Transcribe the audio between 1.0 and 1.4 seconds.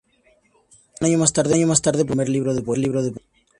año más